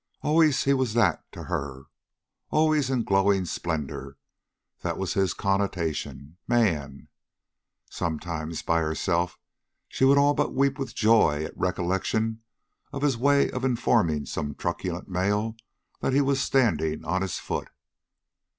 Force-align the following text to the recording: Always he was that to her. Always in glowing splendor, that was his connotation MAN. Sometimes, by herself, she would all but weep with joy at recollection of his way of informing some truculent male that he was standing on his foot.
Always 0.23 0.63
he 0.63 0.73
was 0.73 0.95
that 0.95 1.31
to 1.31 1.43
her. 1.43 1.83
Always 2.49 2.89
in 2.89 3.03
glowing 3.03 3.45
splendor, 3.45 4.17
that 4.79 4.97
was 4.97 5.13
his 5.13 5.35
connotation 5.35 6.37
MAN. 6.47 7.07
Sometimes, 7.87 8.63
by 8.63 8.79
herself, 8.81 9.37
she 9.87 10.03
would 10.03 10.17
all 10.17 10.33
but 10.33 10.55
weep 10.55 10.79
with 10.79 10.95
joy 10.95 11.43
at 11.45 11.55
recollection 11.55 12.41
of 12.91 13.03
his 13.03 13.15
way 13.15 13.51
of 13.51 13.63
informing 13.63 14.25
some 14.25 14.55
truculent 14.55 15.07
male 15.07 15.55
that 15.99 16.13
he 16.13 16.21
was 16.21 16.41
standing 16.41 17.05
on 17.05 17.21
his 17.21 17.37
foot. 17.37 17.67